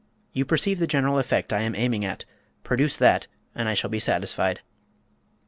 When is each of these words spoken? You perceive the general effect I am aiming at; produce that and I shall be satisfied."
You 0.33 0.45
perceive 0.45 0.79
the 0.79 0.87
general 0.87 1.19
effect 1.19 1.53
I 1.53 1.61
am 1.61 1.75
aiming 1.75 2.03
at; 2.05 2.25
produce 2.63 2.97
that 2.97 3.27
and 3.53 3.69
I 3.69 3.75
shall 3.75 3.91
be 3.91 3.99
satisfied." 3.99 4.61